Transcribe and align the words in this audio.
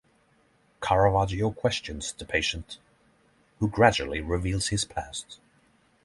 Caravaggio 0.81 1.51
questions 1.51 2.11
the 2.13 2.25
patient, 2.25 2.79
who 3.59 3.69
gradually 3.69 4.19
reveals 4.19 4.69
his 4.69 4.83
past. 4.83 5.37